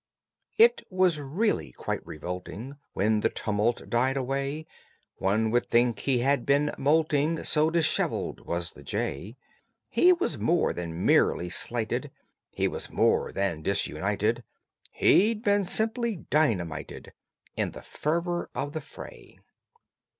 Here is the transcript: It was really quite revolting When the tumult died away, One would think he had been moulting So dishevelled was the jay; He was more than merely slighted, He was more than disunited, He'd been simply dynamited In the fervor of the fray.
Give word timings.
It 0.57 0.81
was 0.89 1.19
really 1.19 1.71
quite 1.73 2.03
revolting 2.07 2.75
When 2.93 3.19
the 3.19 3.29
tumult 3.29 3.87
died 3.87 4.17
away, 4.17 4.65
One 5.17 5.51
would 5.51 5.69
think 5.69 5.99
he 5.99 6.17
had 6.21 6.43
been 6.43 6.73
moulting 6.75 7.43
So 7.43 7.69
dishevelled 7.69 8.39
was 8.47 8.71
the 8.71 8.81
jay; 8.81 9.37
He 9.89 10.11
was 10.11 10.39
more 10.39 10.73
than 10.73 11.05
merely 11.05 11.49
slighted, 11.49 12.09
He 12.49 12.67
was 12.67 12.89
more 12.89 13.31
than 13.31 13.61
disunited, 13.61 14.43
He'd 14.89 15.43
been 15.43 15.63
simply 15.63 16.15
dynamited 16.15 17.13
In 17.55 17.69
the 17.69 17.83
fervor 17.83 18.49
of 18.55 18.73
the 18.73 18.81
fray. 18.81 19.37